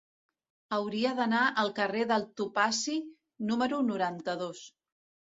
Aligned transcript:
Hauria 0.75 1.09
d'anar 1.17 1.41
al 1.63 1.67
carrer 1.79 2.05
del 2.11 2.25
Topazi 2.41 2.95
número 3.51 3.83
noranta-dos. 3.91 4.63